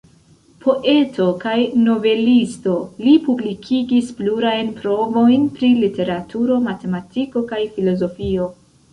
Poeto 0.65 1.25
kaj 1.41 1.57
novelisto, 1.81 2.77
li 3.07 3.11
publikigis 3.27 4.09
plurajn 4.21 4.71
provojn 4.79 5.43
pri 5.59 5.69
literaturo, 5.83 6.57
matematiko 6.69 7.45
kaj 7.53 7.61
filozofio. 7.77 8.49